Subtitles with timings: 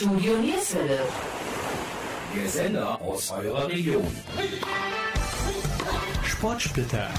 [0.00, 0.98] Studio Nierswelle.
[2.34, 4.06] Der Sender aus eurer Region.
[6.24, 7.10] Sportsplitter.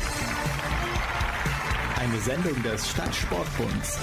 [2.00, 4.00] Eine Sendung des Stadtsportbunds.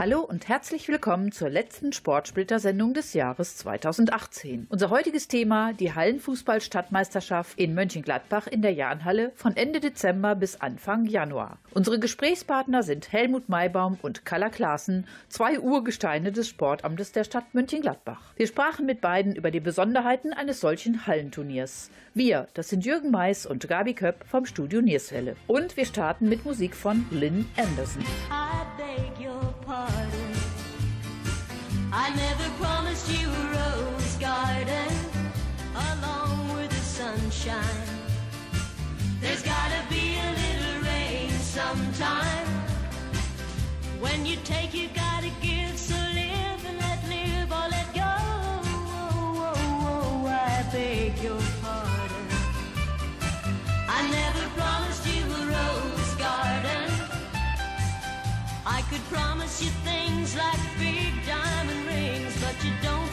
[0.00, 4.66] Hallo und herzlich willkommen zur letzten Sportsplitter-Sendung des Jahres 2018.
[4.70, 11.04] Unser heutiges Thema die Hallenfußball-Stadtmeisterschaft in Mönchengladbach in der Jahnhalle von Ende Dezember bis Anfang
[11.04, 11.58] Januar.
[11.74, 18.32] Unsere Gesprächspartner sind Helmut Maibaum und Kalla Klaassen, zwei Urgesteine des Sportamtes der Stadt Mönchengladbach.
[18.36, 21.90] Wir sprachen mit beiden über die Besonderheiten eines solchen Hallenturniers.
[22.14, 25.36] Wir, das sind Jürgen Mais und Gabi Köpp vom Studio Nierswelle.
[25.46, 28.02] Und wir starten mit Musik von Lynn Anderson.
[29.70, 30.34] I pardon.
[31.92, 34.92] I never promised you a rose garden
[35.92, 37.88] along with the sunshine.
[39.20, 42.48] There's gotta be a little rain sometime.
[44.00, 45.78] When you take, you gotta give.
[45.78, 48.02] So live and let live or let go.
[48.02, 52.26] Oh, oh, oh, oh I beg your pardon.
[53.88, 54.49] I never
[58.66, 63.09] I could promise you things like big diamond rings, but you don't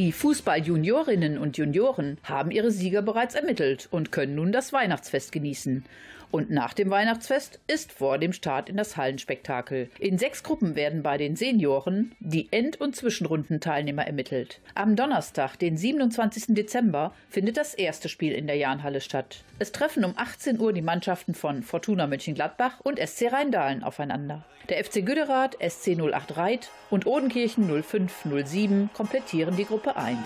[0.00, 5.84] Die Fußball-Juniorinnen und Junioren haben ihre Sieger bereits ermittelt und können nun das Weihnachtsfest genießen.
[6.30, 9.90] Und nach dem Weihnachtsfest ist vor dem Start in das Hallenspektakel.
[9.98, 14.60] In sechs Gruppen werden bei den Senioren die End- und Zwischenrundenteilnehmer ermittelt.
[14.74, 16.54] Am Donnerstag, den 27.
[16.54, 19.42] Dezember, findet das erste Spiel in der Jahnhalle statt.
[19.58, 24.44] Es treffen um 18 Uhr die Mannschaften von Fortuna Mönchengladbach und SC Rheindahlen aufeinander.
[24.68, 30.18] Der FC Güderath, SC 08 Reit und Odenkirchen 0507 komplettieren die Gruppe 1.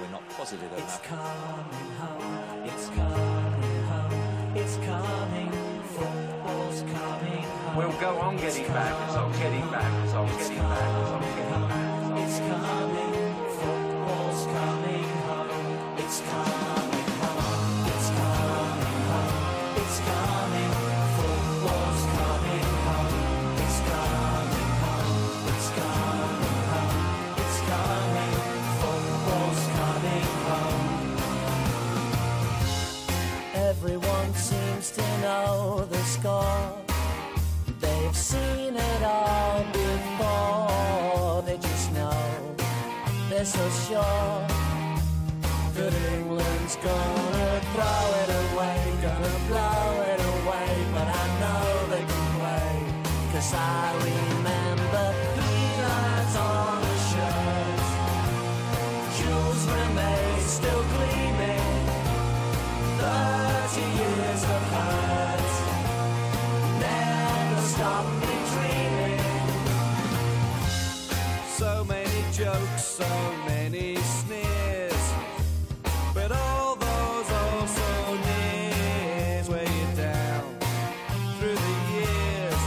[0.00, 0.22] We're not
[4.54, 5.50] it's coming,
[5.94, 7.76] football's coming home.
[7.76, 10.80] We'll go on getting back as I'm getting back I'm getting back
[11.12, 15.98] I'm getting back it's coming, football's coming home.
[15.98, 16.69] It's coming
[35.30, 36.66] know the score.
[37.84, 41.42] They've seen it all before.
[41.46, 42.20] They just know
[43.28, 44.38] they're so sure
[45.76, 50.70] that England's gonna throw it away, gonna blow it away.
[50.96, 52.74] But I know they can play,
[53.32, 55.04] cause I remember
[55.36, 57.82] three lines on the shirt.
[59.16, 61.84] Jules Rimet still gleaming.
[63.00, 65.09] Thirty years of hurt
[67.80, 69.24] stop me dreaming.
[71.60, 73.12] So many jokes, so
[73.46, 75.04] many sneers,
[76.12, 77.90] but all those also
[78.28, 80.44] nears weigh you down
[81.38, 82.62] through the years.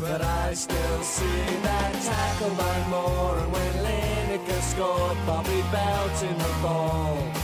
[0.00, 6.38] But I still see that tackle by Moore, and when Lineker scored, Bobby Belt in
[6.38, 7.37] the ball.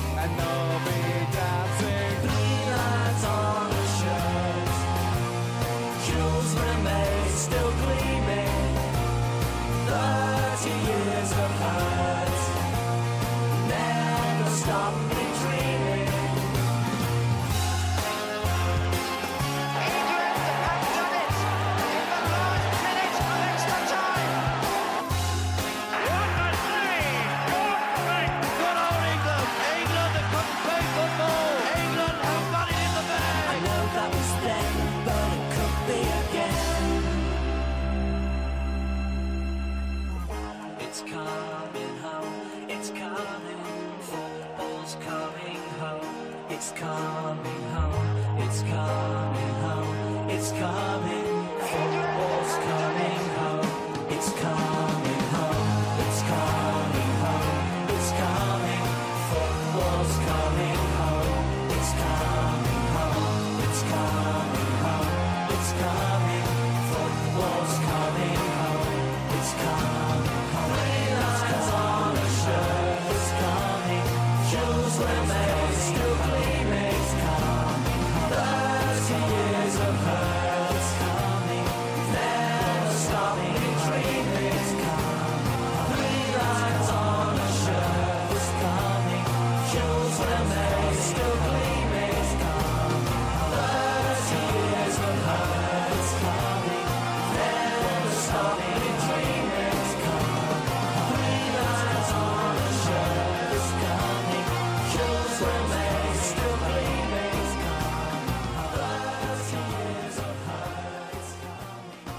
[14.65, 15.04] Stop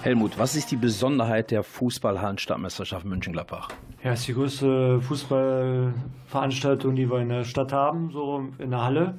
[0.06, 3.70] Helmut, was ist die Besonderheit der Fußball-Hallenstadtmeisterschaft Mönchengladbach?
[4.04, 8.84] Ja, es ist die größte Fußballveranstaltung, die wir in der Stadt haben, so in der
[8.84, 9.18] Halle.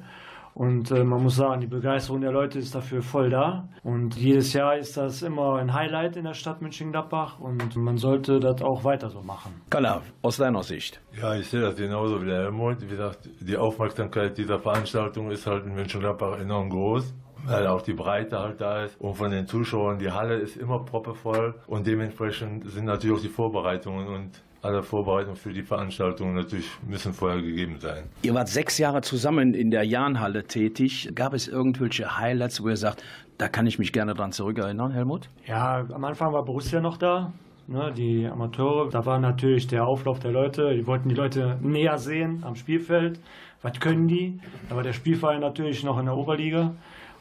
[0.53, 3.67] Und äh, man muss sagen, die Begeisterung der Leute ist dafür voll da.
[3.83, 8.39] Und jedes Jahr ist das immer ein Highlight in der Stadt Mönchengladbach und man sollte
[8.39, 9.61] das auch weiter so machen.
[9.69, 11.01] Kalla, aus deiner Sicht.
[11.21, 12.81] Ja, ich sehe das genauso wie der Helmut.
[12.81, 17.13] Wie gesagt, die Aufmerksamkeit dieser Veranstaltung ist halt in Mönchengladbach enorm groß.
[17.47, 18.99] Weil auch die Breite halt da ist.
[18.99, 21.55] Und von den Zuschauern, die Halle ist immer proppevoll.
[21.67, 27.13] Und dementsprechend sind natürlich auch die Vorbereitungen und alle Vorbereitungen für die Veranstaltung natürlich müssen
[27.13, 28.05] vorher gegeben sein.
[28.23, 31.09] Ihr wart sechs Jahre zusammen in der Jahnhalle tätig.
[31.15, 33.03] Gab es irgendwelche Highlights, wo ihr sagt,
[33.37, 35.29] da kann ich mich gerne dran zurückerinnern, Helmut?
[35.45, 37.31] Ja, am Anfang war Borussia noch da.
[37.69, 41.97] Ne, die Amateure, da war natürlich der Auflauf der Leute, die wollten die Leute näher
[41.97, 43.19] sehen am Spielfeld.
[43.61, 44.39] Was können die?
[44.69, 46.75] Da war der Spielverein natürlich noch in der Oberliga.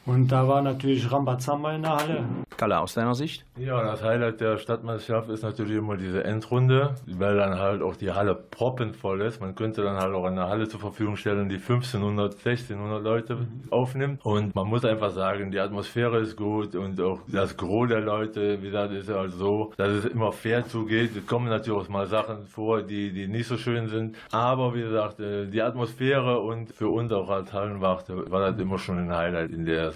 [0.07, 2.25] Und da war natürlich Rambazamba in der Halle.
[2.57, 3.45] Kalla, aus deiner Sicht?
[3.59, 8.13] Ja, das Highlight der Stadtmeisterschaft ist natürlich immer diese Endrunde, weil dann halt auch die
[8.13, 9.41] Halle proppenvoll ist.
[9.41, 13.39] Man könnte dann halt auch eine Halle zur Verfügung stellen, die 1500, 1600 Leute
[13.71, 14.25] aufnimmt.
[14.25, 18.63] Und man muss einfach sagen, die Atmosphäre ist gut und auch das Gros der Leute,
[18.63, 21.17] wie gesagt, ist halt so, dass es immer fair zugeht.
[21.17, 24.17] Es kommen natürlich auch mal Sachen vor, die, die nicht so schön sind.
[24.31, 28.79] Aber wie gesagt, äh, die Atmosphäre und für uns auch als Hallenwacht war das immer
[28.79, 29.96] schon ein Highlight in der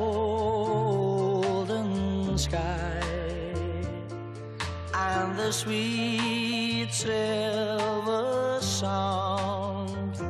[2.37, 3.01] sky
[4.93, 10.21] and the sweet silver sound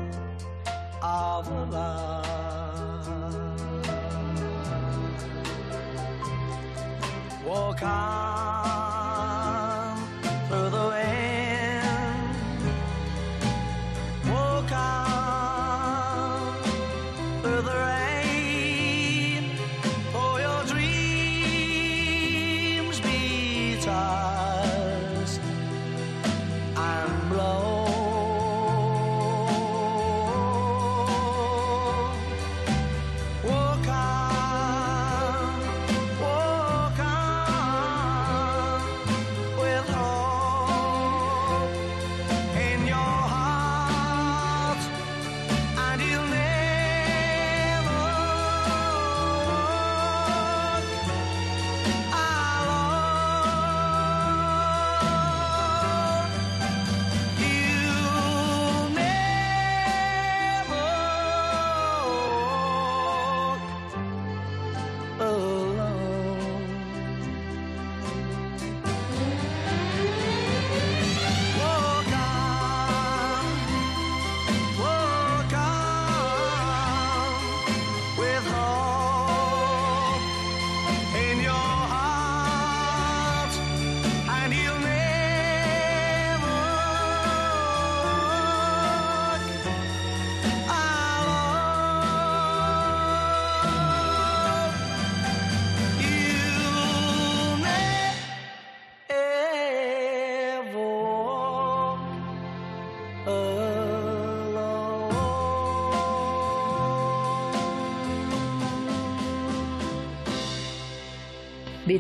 [1.02, 2.26] of lark.
[7.46, 8.87] Walk on
[23.98, 24.27] side.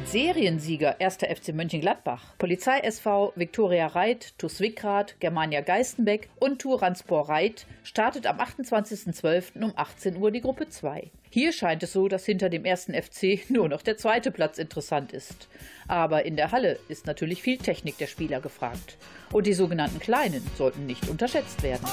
[0.10, 1.18] Seriensieger 1.
[1.18, 8.40] FC Mönchengladbach, Polizei SV Viktoria Reit, TuS Wickrad, Germania Geistenbeck und Turanspor Reit startet am
[8.40, 9.62] 28.12.
[9.62, 11.12] um 18 Uhr die Gruppe 2.
[11.30, 15.12] Hier scheint es so, dass hinter dem ersten FC nur noch der zweite Platz interessant
[15.12, 15.50] ist.
[15.90, 18.98] Aber in der Halle ist natürlich viel Technik der Spieler gefragt.
[19.34, 21.86] Und die sogenannten Kleinen sollten nicht unterschätzt werden.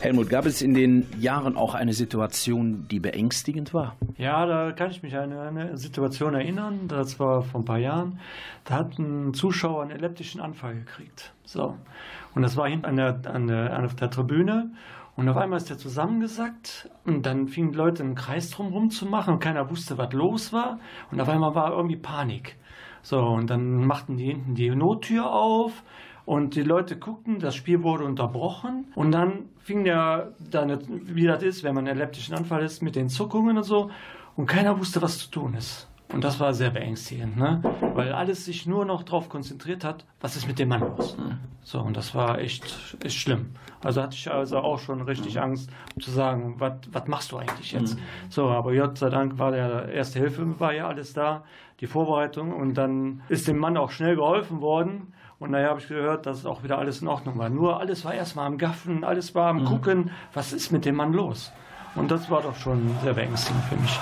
[0.00, 3.96] Helmut, gab es in den Jahren auch eine Situation, die beängstigend war?
[4.16, 6.88] Ja, da kann ich mich an eine Situation erinnern.
[6.88, 8.18] Das war vor ein paar Jahren.
[8.64, 11.34] Da hat ein Zuschauer einen epileptischen Anfall gekriegt.
[11.44, 11.76] So.
[12.34, 14.70] Und das war hinten an der, an der, an der Tribüne.
[15.16, 19.34] Und auf einmal ist der zusammengesackt und dann fingen Leute einen Kreis drumherum zu machen
[19.34, 20.78] und keiner wusste, was los war.
[21.10, 22.56] Und auf einmal war irgendwie Panik.
[23.02, 25.82] So, und dann machten die hinten die Nottür auf
[26.30, 31.42] und die Leute guckten, das Spiel wurde unterbrochen und dann fing der, dann, wie das
[31.42, 33.90] ist, wenn man einen epileptischen Anfall ist, mit den Zuckungen und so
[34.36, 35.88] und keiner wusste, was zu tun ist.
[36.12, 37.60] Und das war sehr beängstigend, ne?
[37.94, 41.16] weil alles sich nur noch darauf konzentriert hat, was ist mit dem Mann los.
[41.64, 43.50] So, und das war echt, echt schlimm.
[43.82, 47.72] Also hatte ich also auch schon richtig Angst, um zu sagen, was machst du eigentlich
[47.72, 47.96] jetzt?
[47.96, 48.02] Mhm.
[48.28, 51.42] So, aber Gott sei Dank war der erste Hilfe, war ja alles da,
[51.80, 55.12] die Vorbereitung und dann ist dem Mann auch schnell geholfen worden.
[55.40, 57.48] Und daher habe ich gehört, dass auch wieder alles in Ordnung war.
[57.48, 59.64] Nur alles war erstmal am Gaffen, alles war am mhm.
[59.64, 61.50] Gucken, was ist mit dem Mann los?
[61.94, 63.98] Und das war doch schon sehr beängstigend für mich.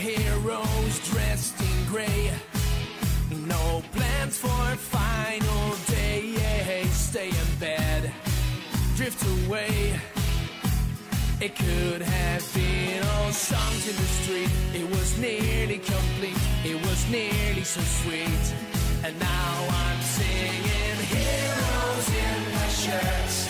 [0.00, 2.30] Heroes dressed in gray.
[3.46, 6.34] No plans for a final day.
[6.90, 8.12] Stay in bed,
[8.96, 9.98] drift away.
[11.40, 14.50] It could have been all songs in the street.
[14.74, 16.36] It was nearly complete.
[16.64, 18.44] It was nearly so sweet.
[19.04, 23.48] And now I'm singing heroes in my shirts.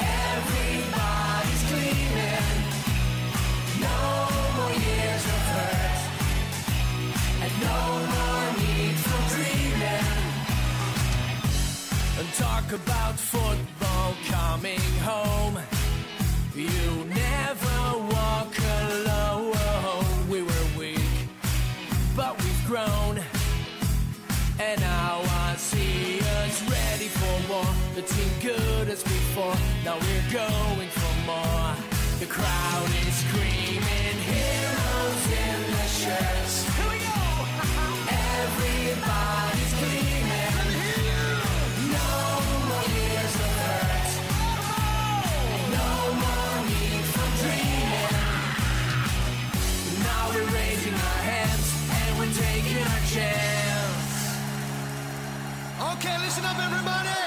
[0.00, 2.58] Everybody's gleaming.
[3.80, 4.27] No
[12.38, 15.58] talk about football coming home.
[16.54, 17.78] You never
[18.14, 20.28] walk alone.
[20.28, 20.98] We were weak,
[22.16, 23.20] but we've grown.
[24.60, 27.66] And now I see us ready for war.
[27.94, 29.56] The team good as before.
[29.84, 31.74] Now we're going for more.
[32.20, 34.77] The crowd is screaming, heroes
[35.98, 36.62] shirts.
[36.76, 37.18] Here we go!
[38.38, 40.58] Everybody's gleaming.
[41.90, 42.10] No
[42.70, 44.10] more years of hurt.
[45.74, 45.90] No
[46.22, 48.14] more need for dreaming.
[50.06, 51.66] Now we're raising our hands
[51.98, 54.12] and we're taking our chance.
[55.94, 57.22] Okay, listen up, everybody.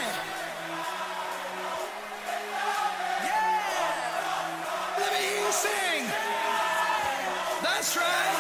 [3.28, 4.98] Yeah!
[4.98, 6.04] Let me hear you sing.
[7.62, 8.31] That's right.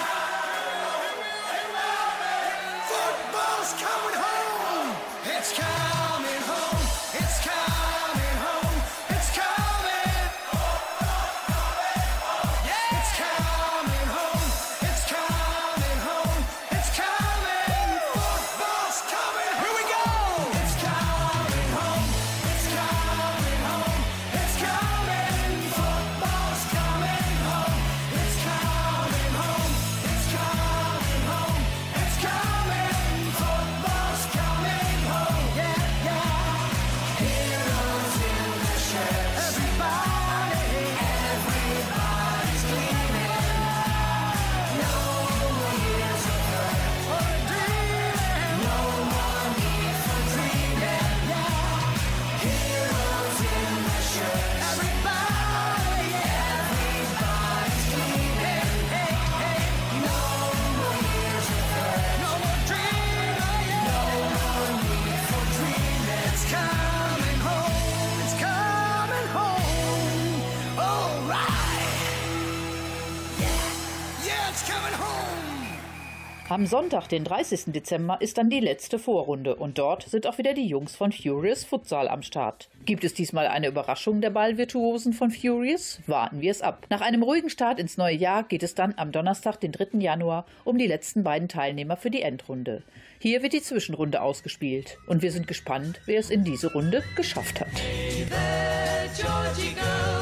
[76.61, 77.73] Am Sonntag, den 30.
[77.73, 81.63] Dezember, ist dann die letzte Vorrunde und dort sind auch wieder die Jungs von Furious
[81.63, 82.69] Futsal am Start.
[82.85, 86.01] Gibt es diesmal eine Überraschung der Ballvirtuosen von Furious?
[86.05, 86.85] Warten wir es ab.
[86.91, 89.97] Nach einem ruhigen Start ins neue Jahr geht es dann am Donnerstag, den 3.
[89.97, 92.83] Januar, um die letzten beiden Teilnehmer für die Endrunde.
[93.17, 97.59] Hier wird die Zwischenrunde ausgespielt und wir sind gespannt, wer es in diese Runde geschafft
[97.59, 97.69] hat.
[97.73, 100.21] Hey there, Georgie girl,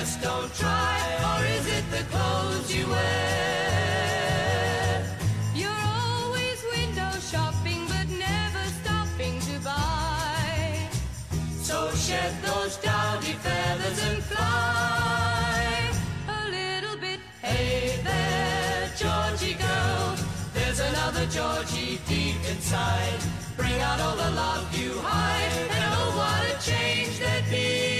[0.00, 4.24] just don't try, or is it the clothes you wear?
[5.54, 10.88] You're always window shopping, but never stopping to buy.
[11.60, 15.90] So shed those dowdy feathers and fly
[16.28, 20.16] A little bit, Hey there, Georgie girl.
[20.54, 23.20] There's another Georgie deep inside.
[23.54, 25.68] Bring out all the love you hide.
[25.78, 27.99] And oh, what a change there'd be.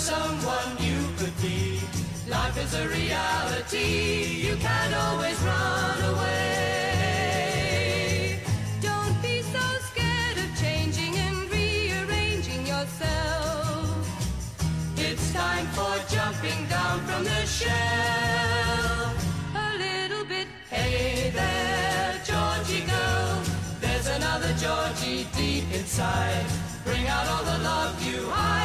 [0.00, 1.78] Someone you could be.
[2.28, 7.60] Life is a reality, you can't always run away.
[8.80, 13.86] don't be so scared of changing and rearranging yourself.
[14.96, 19.14] It's time for jumping down from the shell.
[19.54, 23.42] A little bit, Hey there, Georgie girl,
[23.80, 26.44] there's another Georgie deep inside.
[26.84, 28.59] Bring out all the love you hide,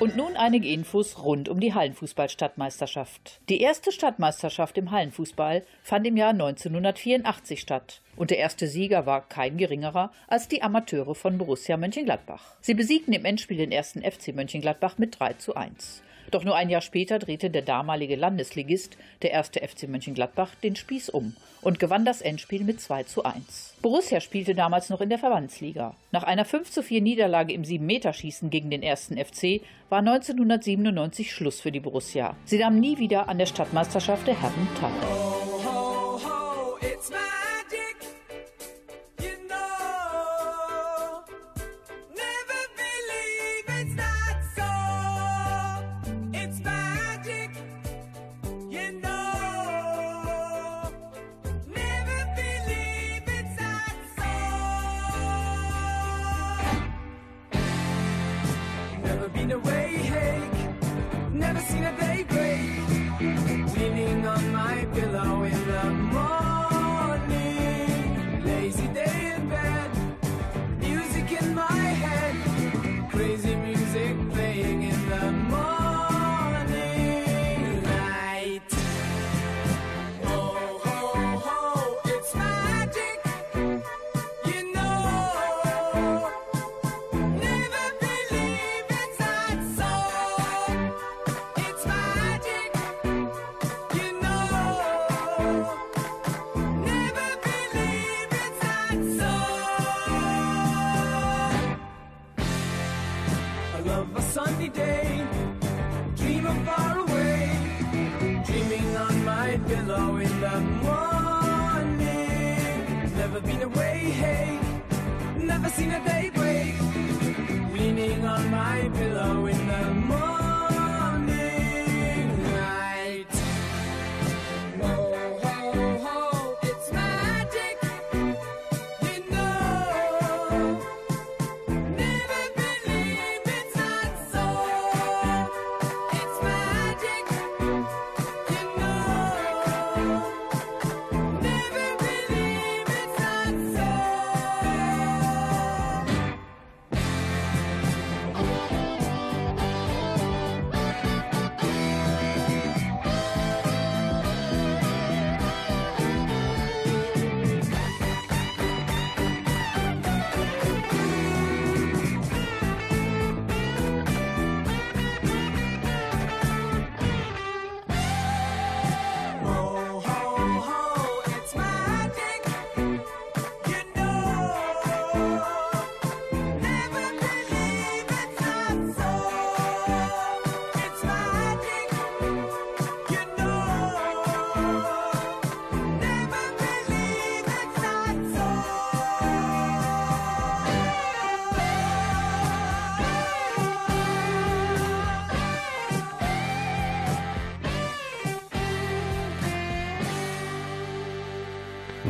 [0.00, 3.40] Und nun einige Infos rund um die Hallenfußball-Stadtmeisterschaft.
[3.48, 8.00] Die erste Stadtmeisterschaft im Hallenfußball fand im Jahr 1984 statt.
[8.14, 12.54] Und der erste Sieger war kein geringerer als die Amateure von Borussia Mönchengladbach.
[12.60, 16.04] Sie besiegten im Endspiel den ersten FC Mönchengladbach mit 3 zu 1.
[16.30, 21.10] Doch nur ein Jahr später drehte der damalige Landesligist, der erste FC Mönchengladbach, den Spieß
[21.10, 23.74] um und gewann das Endspiel mit 2 zu 1.
[23.82, 25.94] Borussia spielte damals noch in der Verbandsliga.
[26.12, 31.60] Nach einer 5 zu 4 Niederlage im 7-Meterschießen gegen den ersten FC war 1997 Schluss
[31.60, 32.36] für die Borussia.
[32.44, 35.57] Sie nahm nie wieder an der Stadtmeisterschaft der Herren teil.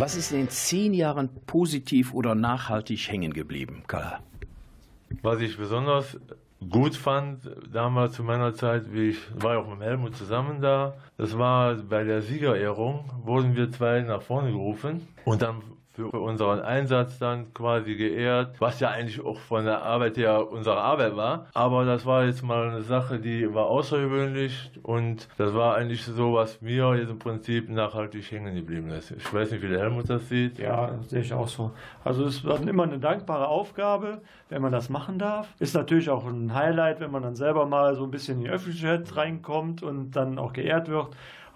[0.08, 4.20] Was ist in den zehn Jahren positiv oder nachhaltig hängen geblieben, Karl?
[5.20, 6.18] Was ich besonders
[6.66, 10.96] gut fand, damals zu meiner Zeit, wie ich war ja auch mit Helmut zusammen da,
[11.18, 15.60] das war bei der Siegerehrung, wurden wir zwei nach vorne gerufen und dann
[15.98, 20.78] für unseren Einsatz dann quasi geehrt, was ja eigentlich auch von der Arbeit her unsere
[20.78, 21.46] Arbeit war.
[21.54, 26.34] Aber das war jetzt mal eine Sache, die war außergewöhnlich und das war eigentlich so,
[26.34, 29.10] was mir jetzt im Prinzip nachhaltig hängen geblieben ist.
[29.10, 30.58] Ich weiß nicht, wie der Helmut das sieht.
[30.58, 31.72] Ja, sehe ich auch so.
[32.04, 35.48] Also es war immer eine dankbare Aufgabe, wenn man das machen darf.
[35.58, 38.50] Ist natürlich auch ein Highlight, wenn man dann selber mal so ein bisschen in die
[38.50, 41.08] Öffentlichkeit reinkommt und dann auch geehrt wird.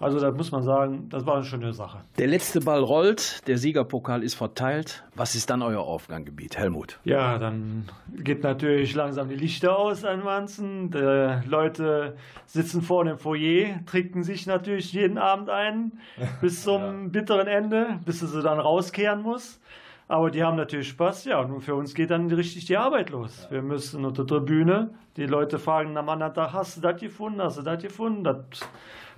[0.03, 1.99] Also da muss man sagen, das war eine schöne Sache.
[2.17, 5.05] Der letzte Ball rollt, der Siegerpokal ist verteilt.
[5.15, 6.99] Was ist dann euer Aufgangsgebiet, Helmut?
[7.05, 10.91] Ja, dann geht natürlich langsam die Lichter aus an Wanzen.
[10.91, 15.93] Die Leute sitzen vor dem Foyer, trinken sich natürlich jeden Abend ein
[16.41, 19.61] bis zum bitteren Ende, bis sie dann rauskehren muss.
[20.09, 21.39] Aber die haben natürlich Spaß, ja.
[21.39, 23.47] Und für uns geht dann richtig die Arbeit los.
[23.49, 27.41] Wir müssen unter der Bühne, die Leute fragen am anderen Tag, hast du das gefunden,
[27.41, 28.25] hast du das gefunden?
[28.25, 28.37] Das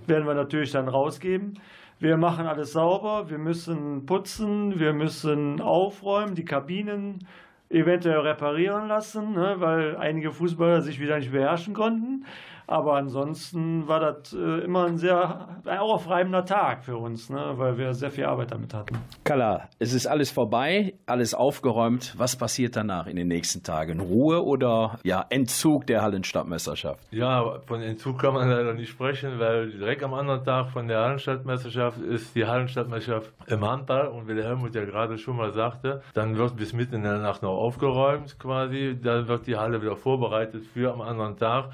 [0.07, 1.59] werden wir natürlich dann rausgeben.
[1.99, 7.25] Wir machen alles sauber, wir müssen putzen, wir müssen aufräumen, die Kabinen
[7.69, 12.25] eventuell reparieren lassen, ne, weil einige Fußballer sich wieder nicht beherrschen konnten.
[12.67, 17.53] Aber ansonsten war das äh, immer ein sehr auch aufreibender Tag für uns, ne?
[17.55, 18.97] weil wir sehr viel Arbeit damit hatten.
[19.23, 22.13] Kala, es ist alles vorbei, alles aufgeräumt.
[22.17, 23.99] Was passiert danach in den nächsten Tagen?
[23.99, 26.99] Ruhe oder ja, Entzug der Hallenstadtmeisterschaft?
[27.11, 30.99] Ja, von Entzug kann man leider nicht sprechen, weil direkt am anderen Tag von der
[31.01, 36.01] Hallenstadtmeisterschaft ist die Hallenstadtmeisterschaft im Handball und wie der Helmut ja gerade schon mal sagte,
[36.13, 39.95] dann wird bis mitten in der Nacht noch aufgeräumt quasi, dann wird die Halle wieder
[39.95, 41.69] vorbereitet für am anderen Tag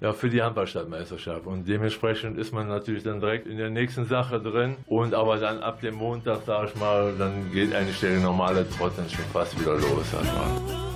[0.00, 1.46] ja, für die Handballstadtmeisterschaft.
[1.46, 4.76] Und dementsprechend ist man natürlich dann direkt in der nächsten Sache drin.
[4.86, 8.92] Und aber dann ab dem Montag, sag ich mal, dann geht eigentlich der normale Trott
[8.96, 10.10] dann schon fast wieder los.
[10.12, 10.95] Sag mal.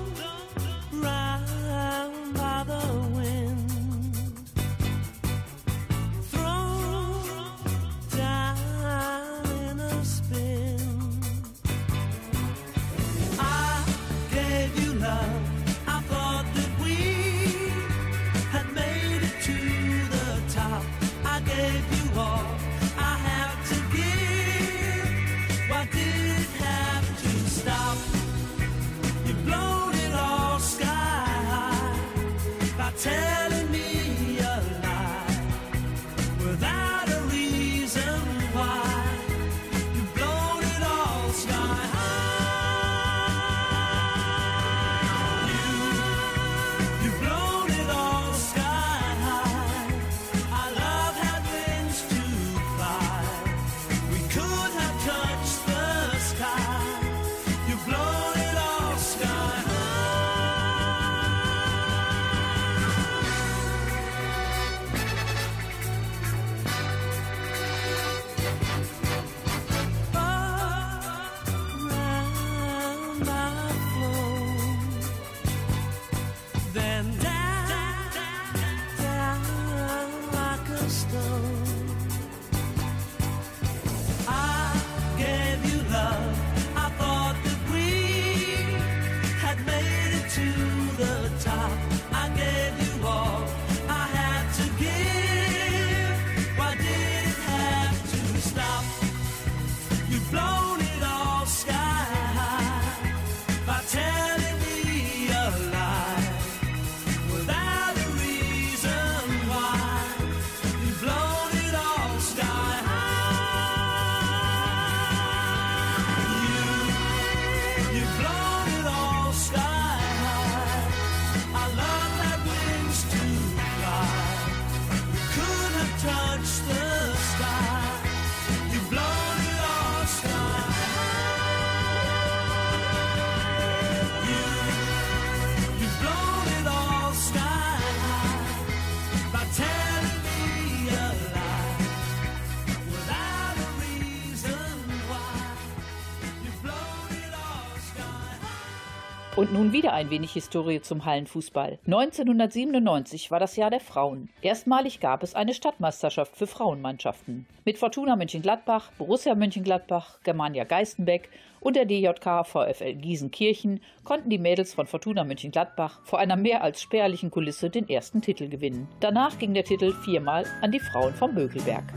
[149.50, 151.80] Und nun wieder ein wenig Historie zum Hallenfußball.
[151.84, 154.28] 1997 war das Jahr der Frauen.
[154.42, 157.46] Erstmalig gab es eine Stadtmeisterschaft für Frauenmannschaften.
[157.64, 164.72] Mit Fortuna Mönchengladbach, Borussia Mönchengladbach, Germania Geistenbeck und der DJK VfL Gießenkirchen konnten die Mädels
[164.72, 168.86] von Fortuna Mönchengladbach vor einer mehr als spärlichen Kulisse den ersten Titel gewinnen.
[169.00, 171.92] Danach ging der Titel viermal an die Frauen vom Mögelberg.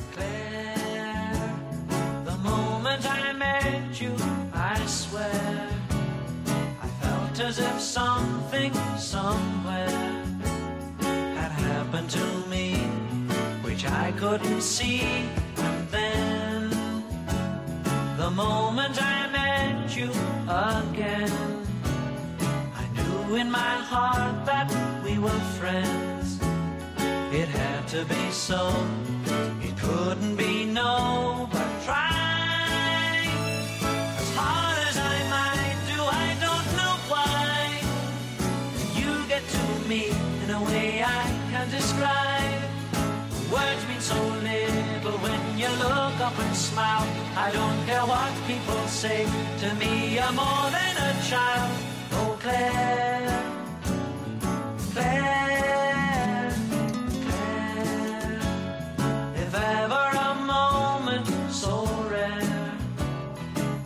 [7.40, 10.24] As if something somewhere
[11.00, 12.76] had happened to me,
[13.64, 15.02] which I couldn't see.
[15.58, 16.70] And then,
[18.18, 20.10] the moment I met you
[20.48, 21.32] again,
[22.76, 24.70] I knew in my heart that
[25.04, 26.40] we were friends.
[27.34, 28.72] It had to be so.
[29.62, 31.43] It couldn't be no,
[46.24, 47.06] up and smile.
[47.36, 49.26] I don't care what people say.
[49.62, 51.72] To me, you're more than a child.
[52.14, 53.44] Oh, Claire,
[54.94, 56.54] Claire.
[57.26, 58.40] Claire,
[59.44, 61.74] If ever a moment so
[62.10, 62.72] rare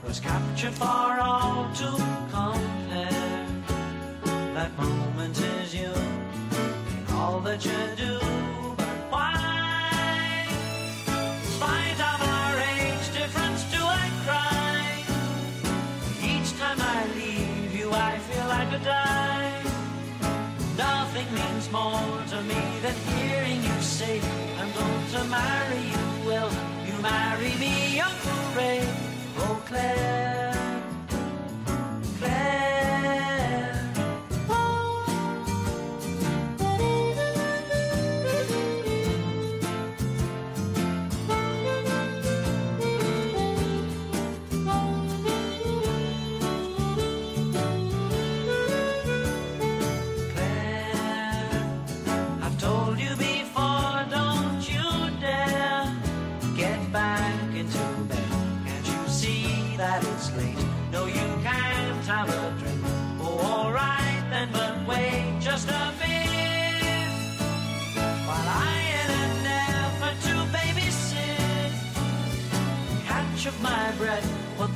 [0.05, 1.89] was captured for all to
[2.35, 3.47] compare,
[4.57, 5.91] that moment is you
[7.15, 7.96] all that you
[22.87, 24.21] to hearing you say,
[24.59, 26.25] I'm going to marry you.
[26.25, 26.51] Will
[26.87, 28.81] you marry me, Uncle Ray?
[29.39, 30.16] Oh, Claire,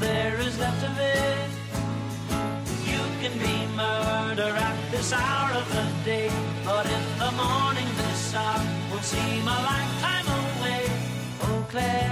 [0.01, 1.49] there is left of it.
[2.91, 6.29] You can be murder at this hour of the day,
[6.65, 8.61] but in the morning this hour
[8.91, 10.83] will seem a lifetime away.
[11.43, 12.10] Oh, Claire,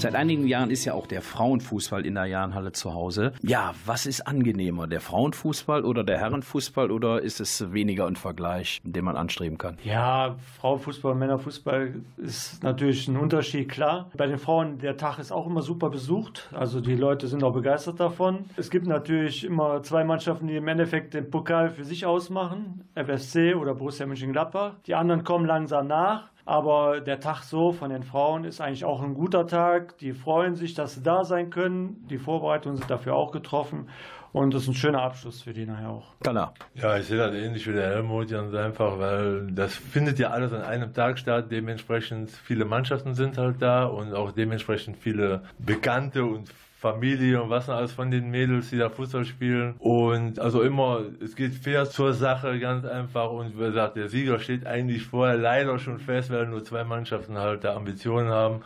[0.00, 3.34] Seit einigen Jahren ist ja auch der Frauenfußball in der Jahnhalle zu Hause.
[3.42, 8.80] Ja, was ist angenehmer, der Frauenfußball oder der Herrenfußball oder ist es weniger ein Vergleich,
[8.82, 9.76] den man anstreben kann?
[9.84, 14.10] Ja, Frauenfußball, Männerfußball ist natürlich ein Unterschied, klar.
[14.16, 16.48] Bei den Frauen, der Tag ist auch immer super besucht.
[16.54, 18.46] Also die Leute sind auch begeistert davon.
[18.56, 22.88] Es gibt natürlich immer zwei Mannschaften, die im Endeffekt den Pokal für sich ausmachen.
[22.94, 24.76] FSC oder Borussia Mönchengladbach.
[24.86, 26.30] Die anderen kommen langsam nach.
[26.44, 29.98] Aber der Tag so von den Frauen ist eigentlich auch ein guter Tag.
[29.98, 32.06] Die freuen sich, dass sie da sein können.
[32.08, 33.88] Die Vorbereitungen sind dafür auch getroffen.
[34.32, 36.14] Und das ist ein schöner Abschluss für die nachher auch.
[36.20, 36.54] Klar.
[36.74, 40.52] Ja, ich sehe das ähnlich wie der Helmut ganz einfach, weil das findet ja alles
[40.52, 41.50] an einem Tag statt.
[41.50, 46.48] Dementsprechend viele Mannschaften sind halt da und auch dementsprechend viele Bekannte und
[46.80, 49.74] Familie und was noch alles von den Mädels, die da Fußball spielen.
[49.80, 53.30] Und also immer, es geht fair zur Sache, ganz einfach.
[53.30, 57.36] Und wie gesagt, der Sieger steht eigentlich vorher leider schon fest, weil nur zwei Mannschaften
[57.36, 58.62] halt da Ambitionen haben.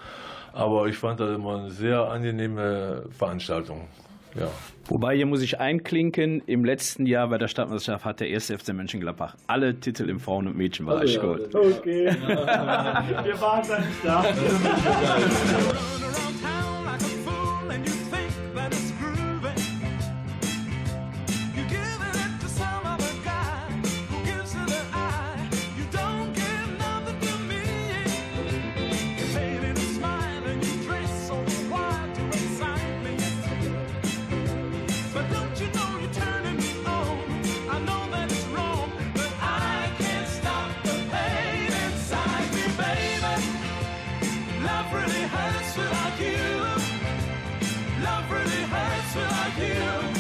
[0.52, 3.88] Aber ich fand das immer eine sehr angenehme Veranstaltung.
[4.38, 4.46] Ja.
[4.86, 8.74] Wobei hier muss ich einklinken, im letzten Jahr bei der Stadtmeisterschaft hat der erste FC
[8.74, 11.52] Mönchengladbach alle Titel im Frauen- und Mädchenbereich Also, geholt.
[11.52, 12.06] Okay.
[12.26, 14.24] Wir waren da nicht da.
[49.54, 50.13] him.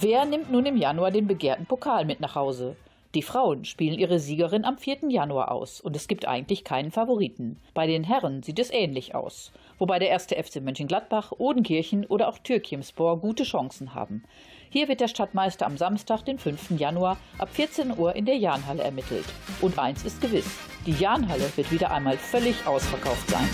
[0.00, 2.76] Wer nimmt nun im Januar den begehrten Pokal mit nach Hause?
[3.14, 5.08] Die Frauen spielen ihre Siegerin am 4.
[5.08, 7.58] Januar aus und es gibt eigentlich keinen Favoriten.
[7.74, 12.38] Bei den Herren sieht es ähnlich aus, wobei der erste FC Mönchengladbach, Odenkirchen oder auch
[12.38, 14.22] Türkimspor gute Chancen haben.
[14.70, 16.78] Hier wird der Stadtmeister am Samstag, den 5.
[16.78, 19.26] Januar, ab 14 Uhr in der Jahnhalle ermittelt.
[19.60, 23.48] Und eins ist gewiss, die Jahnhalle wird wieder einmal völlig ausverkauft sein.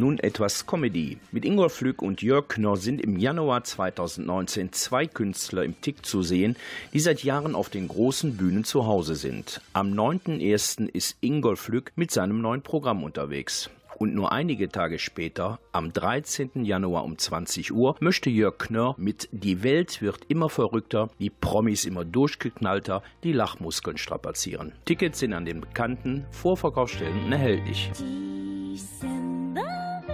[0.00, 1.18] Nun etwas Comedy.
[1.30, 6.22] Mit Ingolf Flück und Jörg Knorr sind im Januar 2019 zwei Künstler im Tick zu
[6.22, 6.56] sehen,
[6.92, 9.60] die seit Jahren auf den großen Bühnen zu Hause sind.
[9.74, 10.88] Am 9.1.
[10.88, 13.70] ist Ingolf Flück mit seinem neuen Programm unterwegs.
[14.00, 16.64] Und nur einige Tage später, am 13.
[16.64, 21.84] Januar um 20 Uhr, möchte Jörg Knörr mit Die Welt wird immer verrückter, die Promis
[21.84, 24.72] immer durchgeknallter, die Lachmuskeln strapazieren.
[24.86, 27.90] Tickets sind an den bekannten Vorverkaufsstellen erhältlich.
[28.90, 30.09] sings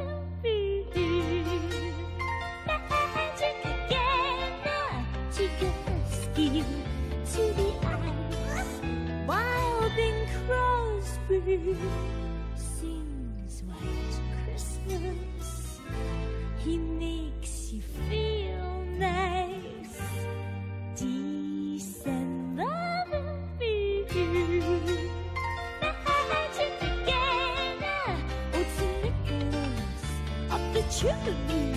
[30.97, 31.74] the chimney.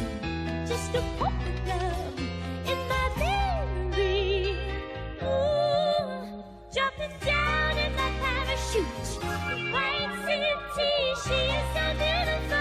[0.67, 2.19] Just a love
[2.65, 4.57] in my memory.
[5.23, 6.43] Ooh,
[6.73, 9.23] jumping down in my parachute.
[9.73, 10.53] White city,
[11.25, 12.58] she is so beautiful.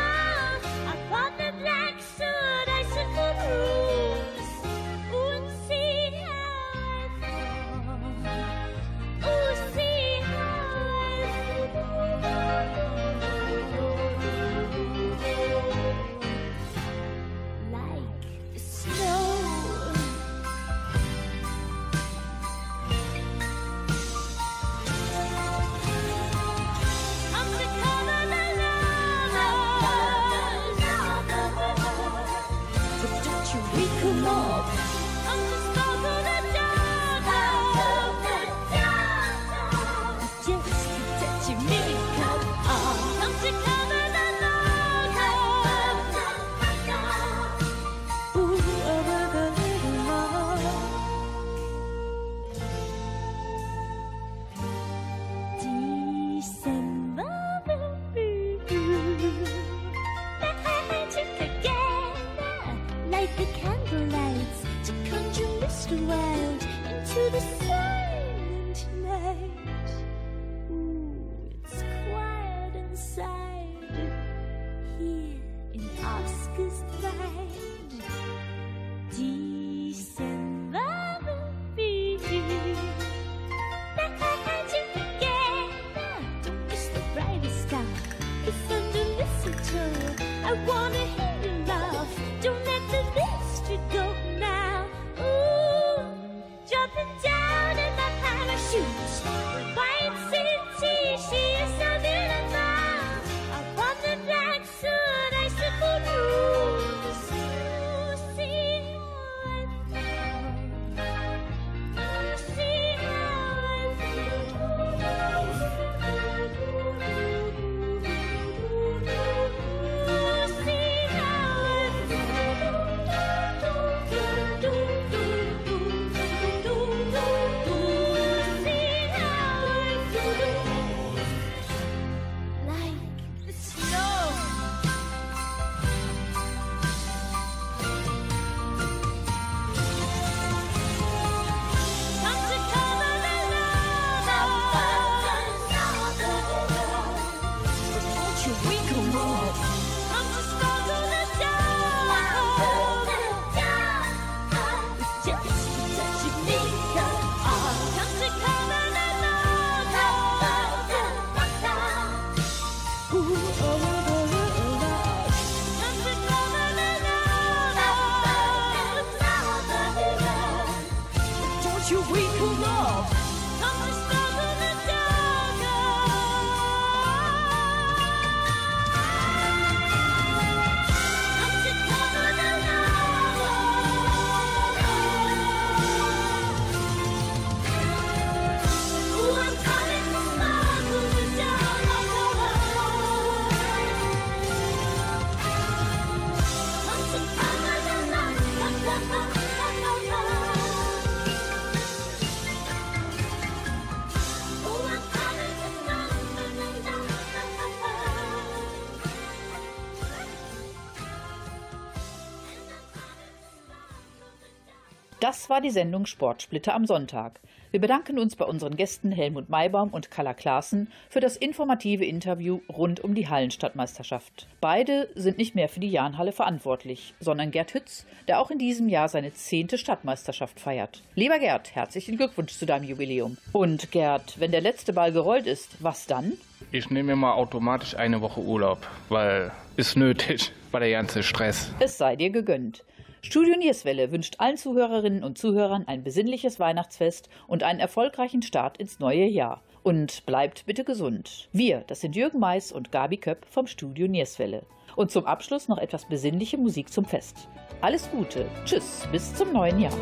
[215.29, 217.39] Das war die Sendung Sportsplitter am Sonntag.
[217.71, 222.61] Wir bedanken uns bei unseren Gästen Helmut Maibaum und Kalla Klaassen für das informative Interview
[222.67, 224.47] rund um die Hallenstadtmeisterschaft.
[224.63, 228.89] Beide sind nicht mehr für die Jahnhalle verantwortlich, sondern Gerd Hütz, der auch in diesem
[228.89, 231.03] Jahr seine zehnte Stadtmeisterschaft feiert.
[231.15, 233.37] Lieber Gerd, herzlichen Glückwunsch zu deinem Jubiläum.
[233.53, 236.39] Und Gerd, wenn der letzte Ball gerollt ist, was dann?
[236.73, 238.79] Ich nehme mir mal automatisch eine Woche Urlaub,
[239.11, 241.71] weil ist nötig bei der ganze Stress.
[241.81, 242.83] Es sei dir gegönnt.
[243.21, 249.01] Studio Nierswelle wünscht allen Zuhörerinnen und Zuhörern ein besinnliches Weihnachtsfest und einen erfolgreichen Start ins
[249.01, 249.63] neue Jahr.
[249.83, 251.49] Und bleibt bitte gesund.
[251.53, 254.63] Wir, das sind Jürgen Mais und Gabi Köpp vom Studio Nierswelle.
[254.95, 257.49] Und zum Abschluss noch etwas besinnliche Musik zum Fest.
[257.81, 258.47] Alles Gute.
[258.65, 259.93] Tschüss, bis zum neuen Jahr.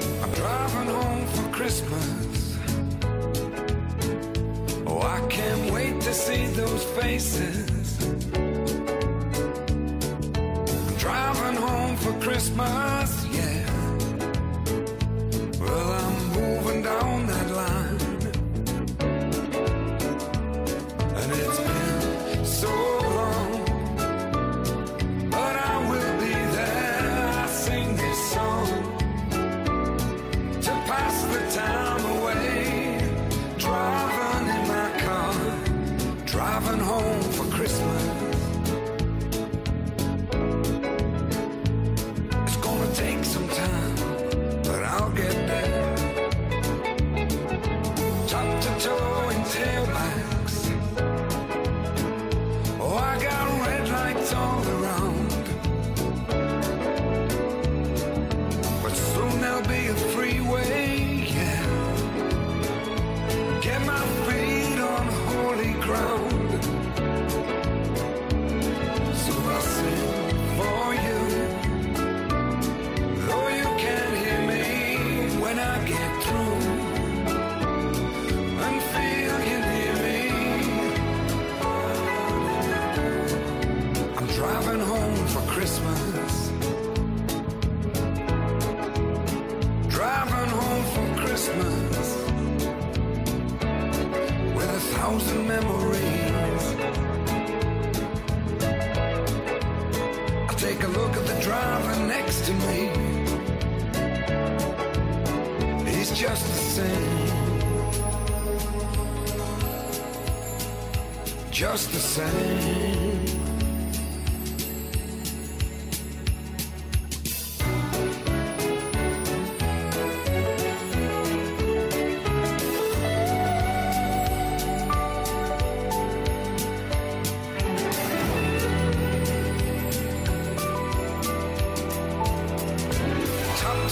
[4.87, 7.86] Oh, I can't wait to see those faces.
[11.07, 13.65] Driving home for Christmas, yeah.
[15.61, 17.49] Well, I'm moving down that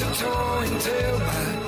[0.04, 1.63] and torn tailpipe.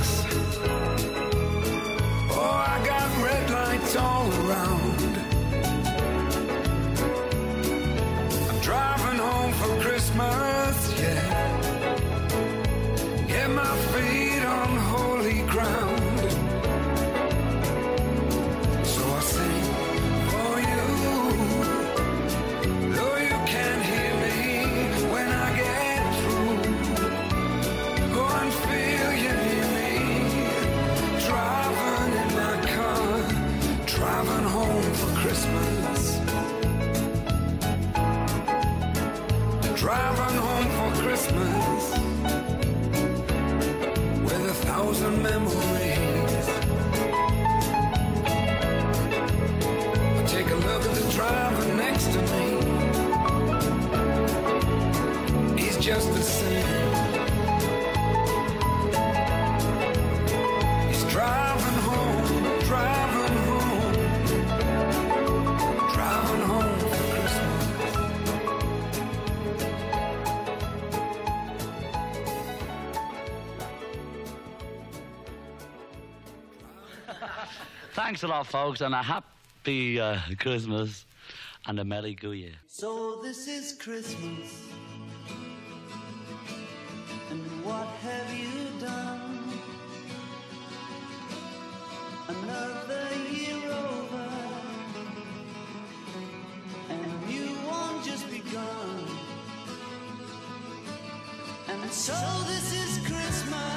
[78.17, 81.05] Thanks a lot, folks, and a happy uh, Christmas
[81.67, 82.55] and a Merry Goo Year.
[82.67, 84.63] So this is Christmas.
[87.29, 89.61] And what have you done?
[92.27, 94.31] Another year over.
[96.89, 99.05] And you won't just begun.
[101.69, 102.15] And so
[102.47, 103.76] this is Christmas.